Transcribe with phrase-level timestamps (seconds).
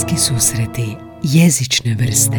[0.00, 2.36] Bliski susreti jezične vrste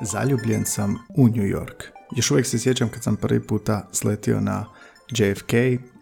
[0.00, 1.82] Zaljubljen sam u New York.
[2.16, 4.66] Još uvijek se sjećam kad sam prvi puta sletio na
[5.10, 5.52] JFK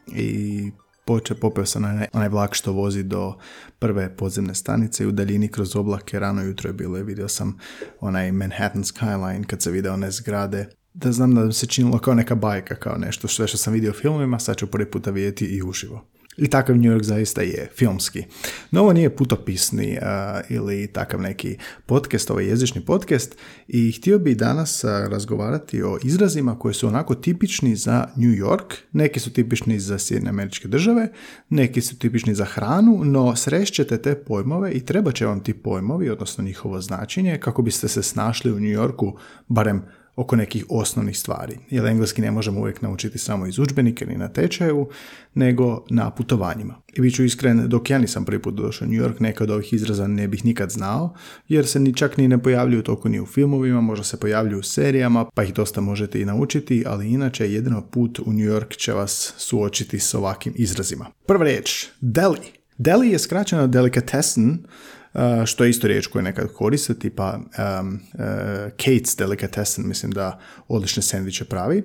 [0.06, 0.70] i
[1.04, 3.34] poče, popeo sam onaj, onaj vlak što vozi do
[3.78, 7.58] prve podzemne stanice i u daljini kroz oblake rano jutro je bilo i vidio sam
[8.00, 12.34] onaj Manhattan skyline kad se vide one zgrade da znam da se činilo kao neka
[12.34, 15.62] bajka, kao nešto sve što sam vidio u filmima, sad ću prvi puta vidjeti i
[15.62, 16.04] uživo.
[16.36, 18.24] I takav New York zaista je, filmski.
[18.70, 23.36] No ovo nije putopisni uh, ili takav neki podcast, ovo je jezični podcast
[23.68, 28.74] i htio bih danas uh, razgovarati o izrazima koji su onako tipični za New York.
[28.92, 31.08] Neki su tipični za Sjedine američke države,
[31.48, 36.10] neki su tipični za hranu, no srešćete te pojmove i treba će vam ti pojmovi,
[36.10, 39.12] odnosno njihovo značenje, kako biste se snašli u New Yorku,
[39.48, 39.82] barem
[40.16, 41.58] oko nekih osnovnih stvari.
[41.70, 44.88] Jer engleski ne možemo uvijek naučiti samo iz udžbenika ni na tečaju,
[45.34, 46.74] nego na putovanjima.
[46.92, 49.50] I bit ću iskren, dok ja nisam prvi put došao u New York, neka od
[49.50, 51.14] ovih izraza ne bih nikad znao,
[51.48, 54.62] jer se ni čak ni ne pojavljuju toliko ni u filmovima, možda se pojavljuju u
[54.62, 58.92] serijama, pa ih dosta možete i naučiti, ali inače jedino put u New York će
[58.92, 61.06] vas suočiti s ovakvim izrazima.
[61.26, 62.62] Prva riječ, deli.
[62.78, 64.58] Deli je skraćeno delicatessen,
[65.46, 68.20] što je isto riječ koju nekad koriste, tipa um, uh,
[68.76, 71.82] Kate's Delicatessen, mislim da odlične sendviče pravi.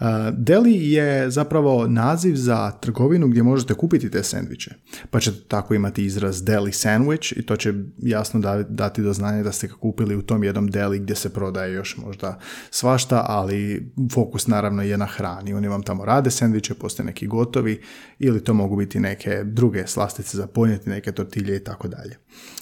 [0.00, 4.74] Uh, deli je zapravo naziv za trgovinu gdje možete kupiti te sendviče.
[5.10, 9.52] Pa ćete tako imati izraz deli sandwich i to će jasno dati do znanja da
[9.52, 12.38] ste ga kupili u tom jednom deli gdje se prodaje još možda
[12.70, 15.54] svašta, ali fokus naravno je na hrani.
[15.54, 17.80] Oni vam tamo rade sendviče, postoje neki gotovi
[18.18, 22.16] ili to mogu biti neke druge slastice za ponijeti, neke tortilje i tako dalje.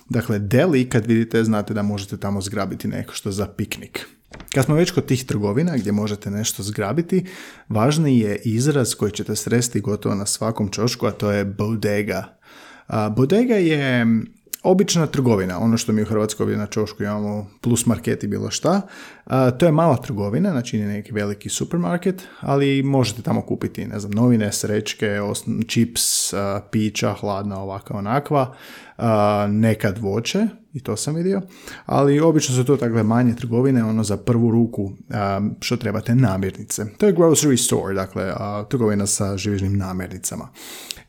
[0.08, 4.06] Dakle, deli, kad vidite, znate da možete tamo zgrabiti nešto za piknik.
[4.54, 7.24] Kad smo već kod tih trgovina gdje možete nešto zgrabiti,
[7.68, 12.38] važni je izraz koji ćete sresti gotovo na svakom čošku, a to je bodega.
[13.16, 14.06] bodega je
[14.66, 18.80] obična trgovina, ono što mi u Hrvatskoj na Čošku imamo plus market i bilo šta,
[19.58, 24.12] to je mala trgovina, znači nije neki veliki supermarket, ali možete tamo kupiti, ne znam,
[24.12, 25.18] novine, srećke,
[25.66, 26.34] čips,
[26.70, 28.54] pića, hladna, ovakva, onakva,
[29.48, 31.42] nekad voće, i to sam vidio,
[31.86, 34.92] ali obično su to takve manje trgovine, ono za prvu ruku
[35.60, 36.86] što trebate namirnice.
[36.98, 38.32] To je grocery store, dakle
[38.68, 40.48] trgovina sa živežnim namirnicama.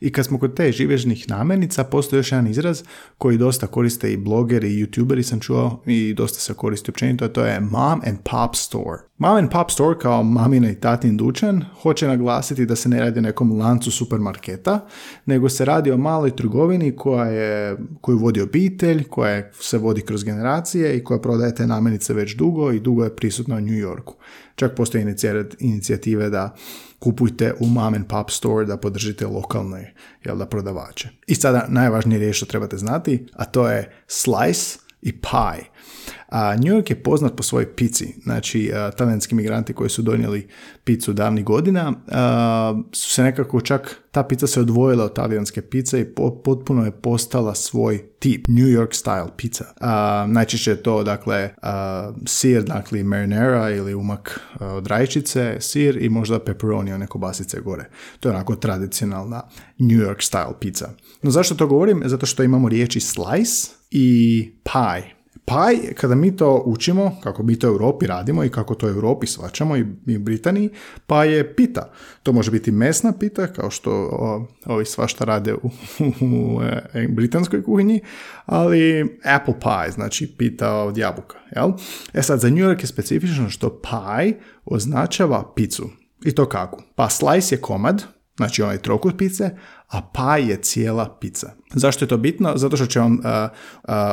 [0.00, 2.82] I kad smo kod te živežnih namirnica, postoji još jedan izraz
[3.18, 7.28] koji dosta koriste i blogeri i youtuberi sam čuo i dosta se koristi općenito, a
[7.28, 8.98] to je mom and pop store.
[9.18, 13.18] Mom and pop store kao mamina i tatin dućan hoće naglasiti da se ne radi
[13.18, 14.86] o nekom lancu supermarketa,
[15.26, 20.24] nego se radi o maloj trgovini koja je, koju vodi obitelj, koja se vodi kroz
[20.24, 24.14] generacije i koja prodaje te namirnice već dugo i dugo je prisutna u New Yorku.
[24.54, 25.14] Čak postoje
[25.58, 26.56] inicijative da
[26.98, 29.94] kupujte u mom and pop store da podržite lokalne
[30.24, 31.08] jel da, prodavače.
[31.26, 35.64] I sada najvažnije riječ što trebate znati, a to je slice i pie.
[36.28, 38.14] A New York je poznat po svojoj pici.
[38.22, 40.48] Znači, talijanski migranti koji su donijeli
[40.84, 41.92] picu davnih godina
[42.92, 46.14] su se nekako čak, ta pizza se odvojila od talijanske pice i
[46.44, 49.64] potpuno je postala svoj tip, New York style pizza.
[50.26, 51.50] najčešće je to, dakle,
[52.26, 57.90] sir, dakle, marinara ili umak od rajčice, sir i možda pepperoni, one kobasice gore.
[58.20, 59.42] To je onako tradicionalna
[59.78, 60.88] New York style pizza.
[61.22, 62.02] No zašto to govorim?
[62.04, 65.18] Zato što imamo riječi slice i pie
[65.48, 68.90] Paj, kada mi to učimo, kako mi to u Europi radimo i kako to u
[68.90, 69.82] Europi svačamo i
[70.16, 70.70] u Britaniji,
[71.06, 71.92] pa je pita.
[72.22, 75.70] To može biti mesna pita, kao što o, ovi svašta rade u,
[76.20, 76.60] u,
[76.94, 78.00] e, britanskoj kuhinji,
[78.46, 81.38] ali apple pie, znači pita od jabuka.
[81.56, 81.72] Jel?
[82.12, 85.90] E sad, za New York je specifično što pie označava picu.
[86.24, 86.82] I to kako?
[86.94, 88.04] Pa slice je komad,
[88.38, 89.50] znači onaj trokut pice,
[89.88, 91.50] a pa je cijela pizza.
[91.74, 92.52] Zašto je to bitno?
[92.56, 93.18] Zato što će vam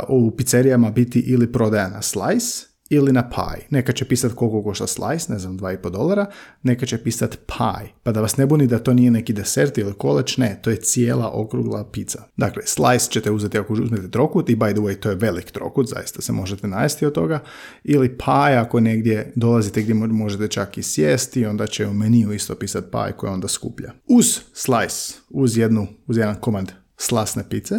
[0.07, 3.67] u pizzerijama biti ili prodaja na slice ili na pie.
[3.69, 6.25] Neka će pisati koliko košta slice, ne znam, 2,5 dolara,
[6.63, 7.89] neka će pisati pie.
[8.03, 10.77] Pa da vas ne buni da to nije neki desert ili koleč, ne, to je
[10.77, 12.23] cijela okrugla pizza.
[12.37, 15.89] Dakle, slice ćete uzeti ako uzmete trokut i by the way to je velik trokut,
[15.89, 17.39] zaista se možete najesti od toga.
[17.83, 22.55] Ili pie ako negdje dolazite gdje možete čak i sjesti, onda će u meniju isto
[22.55, 23.91] pisati pie koja onda skuplja.
[24.07, 27.75] Uz slice, uz jednu, uz jedan komad slasne pice,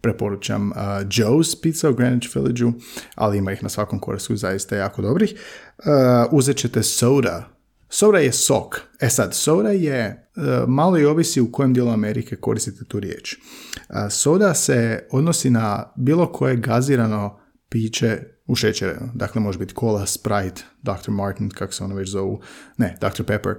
[0.00, 0.76] preporučam uh,
[1.08, 2.78] Joe's Pizza u Greenwich village
[3.14, 5.34] ali ima ih na svakom korisku zaista jako dobrih.
[5.78, 5.84] Uh,
[6.30, 7.48] uzet ćete soda.
[7.88, 8.80] Soda je sok.
[9.00, 13.36] E sad, soda je, uh, malo i ovisi u kojem dijelu Amerike koristite tu riječ.
[13.36, 17.38] Uh, soda se odnosi na bilo koje gazirano
[17.68, 19.10] piće ušećereno.
[19.14, 21.10] Dakle, može biti cola, Sprite, Dr.
[21.10, 22.40] Martin, kako se ono već zovu,
[22.76, 23.24] ne, Dr.
[23.24, 23.54] Pepper.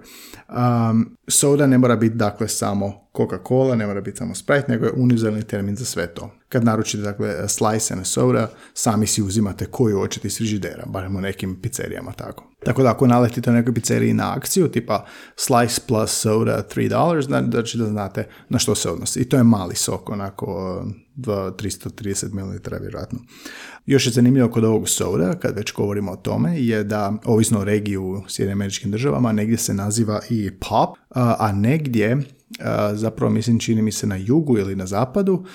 [0.50, 4.92] Um, soda ne mora biti, dakle, samo Coca-Cola, ne mora biti samo Sprite, nego je
[4.92, 6.31] univerzalni termin za sve to.
[6.50, 11.21] Kad naručite, dakle, slice and soda, sami si uzimate koju hoćete iz frižidera, barem u
[11.21, 12.50] nekim pizzerijama tako.
[12.66, 15.06] Tako da ako naletite u nekoj pizzeriji na akciju, tipa
[15.36, 17.21] slice plus soda $3,
[17.51, 19.19] znači da znate na što se odnosi.
[19.19, 20.83] I to je mali sok, onako
[21.18, 23.19] 330 ml vjerojatno.
[23.86, 27.63] Još je zanimljivo kod ovog soda, kad već govorimo o tome, je da, ovisno o
[27.63, 32.17] regiji u Sjedinim američkim državama, negdje se naziva i pop, a negdje,
[32.94, 35.45] zapravo mislim čini mi se na jugu ili na zapadu,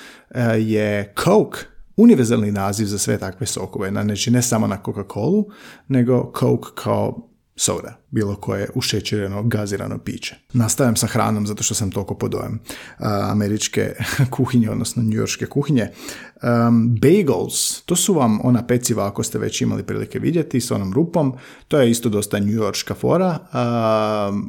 [0.59, 1.59] je Coke
[1.97, 3.91] univerzalni naziv za sve takve sokove.
[3.91, 5.45] Znači ne samo na Coca-Colu,
[5.89, 10.37] nego Coke kao soda, bilo koje ušećereno, gazirano piće.
[10.53, 12.61] Nastavljam sa hranom zato što sam toliko podojem
[13.31, 13.95] američke
[14.37, 15.89] kuhinje, odnosno njujorške kuhinje.
[16.43, 20.93] Um, bagels, to su vam ona peciva ako ste već imali prilike vidjeti s onom
[20.93, 21.35] rupom.
[21.69, 23.39] To je isto dosta njujorška fora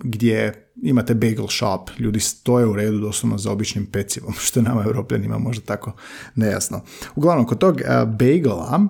[0.04, 5.38] gdje imate bagel shop, ljudi stoje u redu doslovno za običnim pecivom, što nama europljanima
[5.38, 5.92] možda tako
[6.36, 6.82] nejasno.
[7.16, 8.88] Uglavnom, kod tog bagela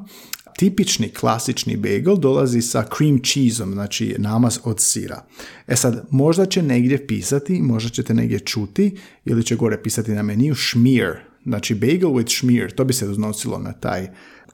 [0.57, 5.25] tipični klasični bagel dolazi sa cream cheeseom, znači namaz od sira.
[5.67, 10.23] E sad, možda će negdje pisati, možda ćete negdje čuti ili će gore pisati na
[10.23, 11.15] meniju schmear,
[11.45, 14.07] znači bagel with schmear, to bi se odnosilo na taj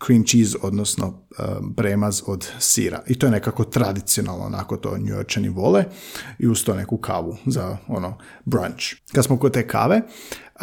[0.06, 1.45] cream cheese, odnosno uh,
[1.75, 3.03] premaz od sira.
[3.07, 5.83] I to je nekako tradicionalno, onako to njujorčani vole
[6.39, 8.86] i uz to neku kavu za ono brunch.
[9.13, 10.01] Kad smo kod te kave,
[10.56, 10.62] uh,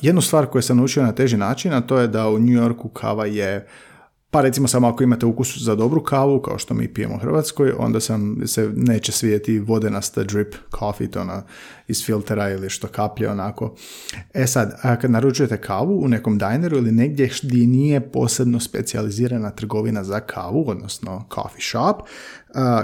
[0.00, 2.88] jednu stvar koju sam naučio na teži način, a to je da u New Yorku
[2.88, 3.66] kava je
[4.32, 7.72] pa recimo samo ako imate ukus za dobru kavu, kao što mi pijemo u Hrvatskoj,
[7.78, 11.42] onda sam, se neće svijeti vodenasta drip coffee, to ona
[11.88, 13.74] iz filtera ili što kaplje onako.
[14.34, 20.04] E sad, kad naručujete kavu u nekom dineru ili negdje gdje nije posebno specijalizirana trgovina
[20.04, 21.96] za kavu, odnosno coffee shop,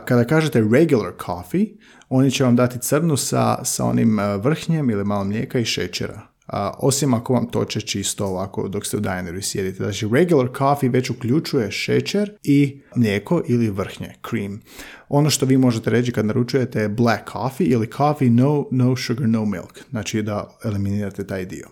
[0.05, 1.67] kada kažete regular coffee,
[2.09, 6.38] oni će vam dati crnu sa, sa onim vrhnjem ili malo mlijeka i šećera
[6.79, 9.77] osim ako vam toče čisto ovako dok ste u dineru sjedite.
[9.77, 14.61] Znači, regular coffee već uključuje šećer i mlijeko ili vrhnje, cream.
[15.09, 19.29] Ono što vi možete reći kad naručujete je black coffee ili coffee no, no sugar,
[19.29, 19.81] no milk.
[19.91, 21.69] Znači da eliminirate taj dio.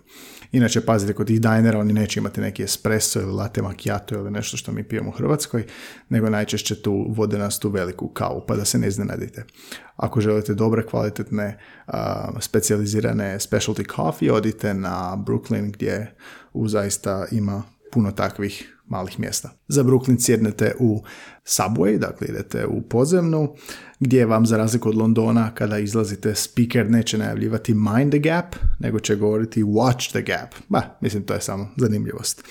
[0.51, 4.57] Inače, pazite, kod tih dinera oni neće imati neki espresso ili latte macchiato ili nešto
[4.57, 5.65] što mi pijemo u Hrvatskoj,
[6.09, 9.45] nego najčešće tu vode nas tu veliku kavu, pa da se ne iznenadite.
[9.95, 11.93] Ako želite dobre, kvalitetne, uh,
[12.39, 16.15] specijalizirane specialty coffee, odite na Brooklyn gdje
[16.53, 19.49] u zaista ima puno takvih malih mjesta.
[19.67, 21.03] Za Brooklyn sjednete u
[21.45, 23.55] subway, dakle idete u podzemnu,
[23.99, 28.99] gdje vam za razliku od Londona kada izlazite speaker neće najavljivati mind the gap, nego
[28.99, 30.55] će govoriti watch the gap.
[30.69, 32.43] Ba, mislim to je samo zanimljivost.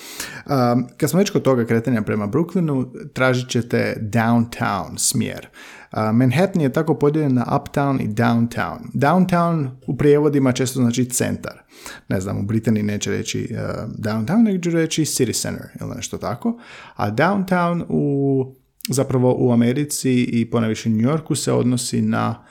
[0.45, 5.47] Um, kad smo već kod toga kretanja prema Brooklynu, tražit ćete downtown smjer.
[6.13, 8.77] Manhattan je tako podijeljen na uptown i downtown.
[8.93, 11.63] Downtown u prijevodima često znači centar.
[12.09, 13.57] Ne znam, u Britaniji neće reći uh,
[13.97, 16.59] downtown, nego će reći city center ili nešto tako.
[16.95, 18.55] A downtown u
[18.89, 22.43] zapravo u Americi i ponajviše New Yorku se odnosi na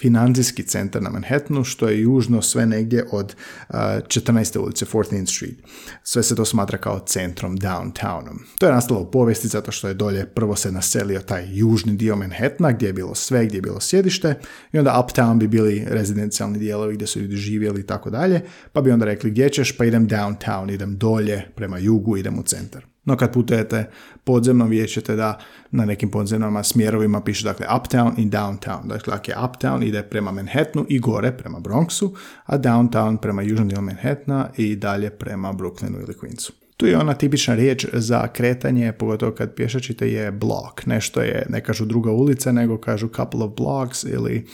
[0.00, 3.34] financijski centar na Manhattanu, što je južno sve negdje od
[3.68, 4.58] uh, 14.
[4.58, 5.58] ulice 14th Street.
[6.02, 8.38] Sve se to smatra kao centrom, downtownom.
[8.58, 12.16] To je nastalo u povijesti zato što je dolje prvo se naselio taj južni dio
[12.16, 14.34] Manhattana gdje je bilo sve, gdje je bilo sjedište
[14.72, 18.40] i onda uptown bi bili rezidencijalni dijelovi gdje su ljudi živjeli i tako dalje,
[18.72, 22.42] pa bi onda rekli gdje ćeš, pa idem downtown, idem dolje prema jugu, idem u
[22.42, 22.84] centar.
[23.08, 23.90] No kad putujete
[24.24, 25.38] podzemno vidjet ćete da
[25.70, 28.86] na nekim podzemnama smjerovima piše dakle uptown i downtown.
[28.86, 32.10] Dakle, ako je uptown ide prema Manhattanu i gore prema Bronxu,
[32.44, 36.50] a downtown prema južnom dijelu Manhattana i dalje prema Brooklynu ili Queensu.
[36.76, 40.86] Tu je ona tipična riječ za kretanje, pogotovo kad pješačite, je block.
[40.86, 44.46] Nešto je, ne kažu druga ulica, nego kažu couple of blocks ili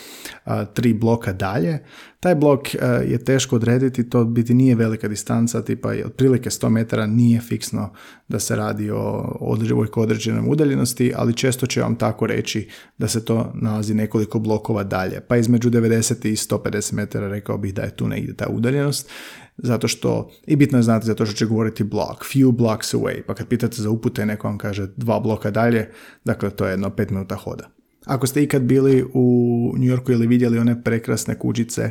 [0.74, 1.78] tri bloka dalje.
[2.24, 2.74] Taj blok
[3.06, 7.92] je teško odrediti, to biti nije velika distanca, tipa otprilike 100 metara nije fiksno
[8.28, 13.24] da se radi o određenoj određenoj udaljenosti, ali često će vam tako reći da se
[13.24, 15.20] to nalazi nekoliko blokova dalje.
[15.20, 19.10] Pa između 90 i 150 metara rekao bih da je tu negdje ta udaljenost
[19.56, 23.34] zato što, i bitno je znati zato što će govoriti block, few blocks away, pa
[23.34, 25.90] kad pitate za upute neko vam kaže dva bloka dalje,
[26.24, 27.83] dakle to je jedno pet minuta hoda.
[28.04, 31.90] Ako ste ikad bili u New Yorku ili vidjeli one prekrasne kućice,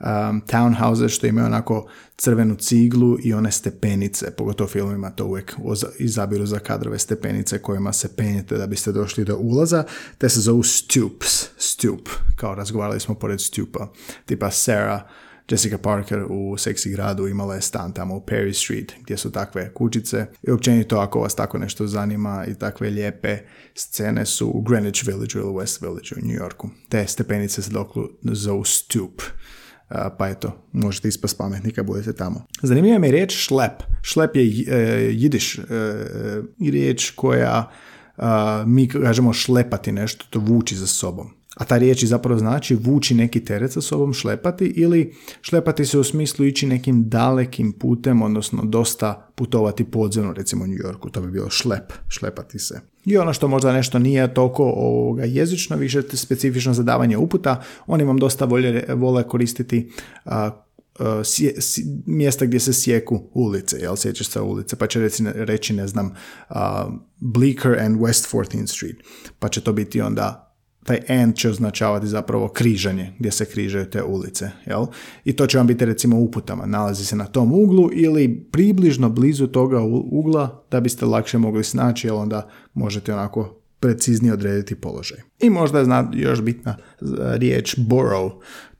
[0.00, 5.56] um, townhouses što imaju onako crvenu ciglu i one stepenice, pogotovo filmima to uvijek
[5.98, 9.84] izabiru za kadrove stepenice kojima se penjete da biste došli do ulaza,
[10.18, 13.92] te se zovu stoops, stoop, kao razgovarali smo pored stupa,
[14.26, 15.02] tipa Sarah
[15.50, 19.74] Jessica Parker u Seksi gradu imala je stan tamo u Perry Street gdje su takve
[19.74, 23.38] kućice i općenito ako vas tako nešto zanima i takve lijepe
[23.74, 26.68] scene su u Greenwich Village ili West Village u New Yorku.
[26.88, 29.22] Te stepenice se doklu zovu Stoop
[30.18, 32.46] pa eto, možete ispast pametni kad budete tamo.
[32.62, 33.82] Zanimljiva mi je riječ šlep.
[34.02, 34.78] Šlep je e,
[35.12, 35.62] jidiš e,
[36.70, 37.70] riječ koja
[38.66, 41.37] mi kažemo šlepati nešto, to vući za sobom.
[41.58, 46.04] A ta riječ zapravo znači vući neki teret sa sobom, šlepati ili šlepati se u
[46.04, 51.30] smislu ići nekim dalekim putem, odnosno dosta putovati podzemno, recimo u New Yorku, to bi
[51.30, 52.80] bilo šlep, šlepati se.
[53.04, 58.04] I ono što možda nešto nije toliko ovoga jezično, više specifično za davanje uputa, oni
[58.04, 59.90] vam dosta volje, vole koristiti
[62.06, 66.14] mjesta gdje se sjeku ulice, jel, sjećaš se ulice, pa će reći, reći ne znam,
[66.50, 66.56] uh,
[67.16, 68.96] Bleecker and West 14th Street,
[69.38, 70.47] pa će to biti onda
[70.88, 74.86] taj end će označavati zapravo križanje, gdje se križaju te ulice, jel?
[75.24, 79.46] I to će vam biti recimo uputama, nalazi se na tom uglu ili približno blizu
[79.46, 79.80] toga
[80.10, 85.18] ugla da biste lakše mogli snaći, jel onda možete onako preciznije odrediti položaj.
[85.40, 86.76] I možda je zna, još bitna
[87.36, 88.32] riječ borough,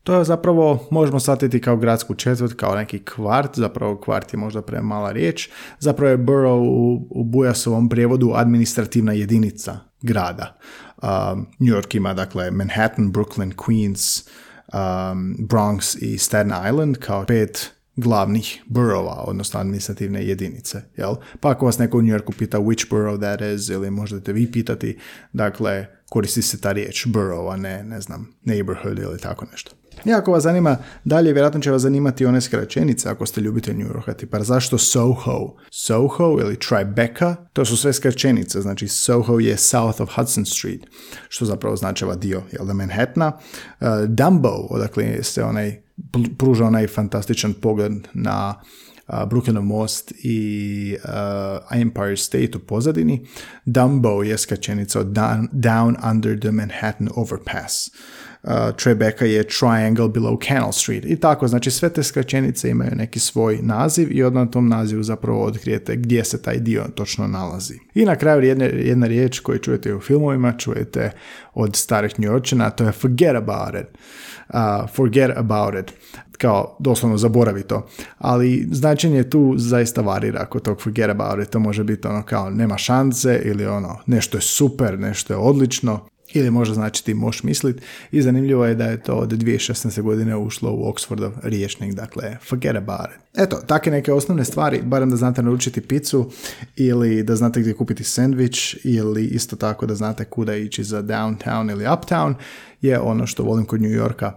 [0.02, 4.62] to je zapravo, možemo shvatiti kao gradsku četvrt, kao neki kvart, zapravo kvart je možda
[4.62, 10.58] premala riječ, zapravo je borough u, u Bujasovom prijevodu administrativna jedinica grada.
[11.02, 14.28] Um, New York ima dakle Manhattan, Brooklyn, Queens,
[14.72, 20.82] um, Bronx i Staten Island kao pet glavnih boroughova, odnosno administrativne jedinice.
[20.96, 21.14] Jel?
[21.40, 24.52] Pa ako vas neko u New Yorku pita which borough that is, ili možete vi
[24.52, 24.98] pitati,
[25.32, 29.77] dakle, koristi se ta riječ borough, a ne, ne znam, neighborhood ili tako nešto.
[30.04, 33.86] I ako vas zanima dalje, vjerojatno će vas zanimati one skraćenice ako ste ljubitelj New
[33.86, 35.54] Yorka, tipa zašto Soho?
[35.70, 40.80] Soho ili Tribeca, to su sve skraćenice, znači Soho je south of Hudson Street,
[41.28, 43.32] što zapravo značava dio jel da Manhattana.
[43.80, 45.82] Uh, Dumbo, odakle se onaj,
[46.38, 48.54] pruža onaj fantastičan pogled na
[49.08, 53.26] uh, Brooklynov most i uh, Empire State u pozadini.
[53.64, 57.90] Dumbo je skraćenica od down, down under the Manhattan Overpass
[58.76, 63.58] Tribeca je Triangle Below Canal Street i tako, znači sve te skraćenice imaju neki svoj
[63.62, 67.78] naziv i odmah na tom nazivu zapravo otkrijete gdje se taj dio točno nalazi.
[67.94, 71.10] I na kraju jedna, jedna riječ koju čujete u filmovima, čujete
[71.54, 73.98] od starih Yorkčana, to je forget about it.
[74.48, 75.92] Uh, forget about it
[76.38, 77.86] kao doslovno zaboravi to.
[78.18, 81.50] Ali značenje tu zaista varira kod tog forget about it.
[81.50, 86.08] To može biti ono kao nema šanse ili ono nešto je super, nešto je odlično
[86.32, 87.82] ili možda znači ti možeš misliti
[88.12, 90.02] i zanimljivo je da je to od 2016.
[90.02, 93.28] godine ušlo u Oxfordov riječnik, dakle forget about it.
[93.38, 96.30] Eto, takve neke osnovne stvari, barem da znate naručiti picu
[96.76, 101.70] ili da znate gdje kupiti sandvič ili isto tako da znate kuda ići za downtown
[101.72, 102.34] ili uptown
[102.80, 104.32] je ono što volim kod New Yorka.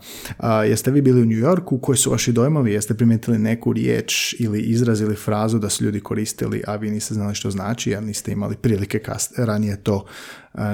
[0.67, 4.61] jeste vi bili u New Yorku, koji su vaši dojmovi, jeste primijetili neku riječ ili
[4.61, 8.31] izraz ili frazu da su ljudi koristili, a vi niste znali što znači, a niste
[8.31, 10.05] imali prilike kast, ranije to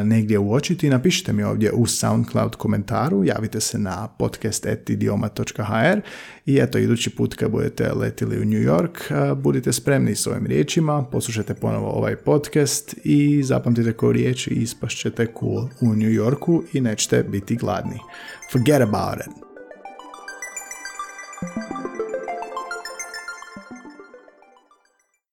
[0.03, 6.01] negdje uočiti, napišite mi ovdje u SoundCloud komentaru, javite se na podcast.idioma.hr
[6.45, 11.03] i eto, idući put kad budete letili u New York, budite spremni s ovim riječima,
[11.03, 16.81] poslušajte ponovo ovaj podcast i zapamtite koju riječ i ispašćete cool u New Yorku i
[16.81, 18.02] nećete biti gladni.
[18.50, 19.30] Forget about it.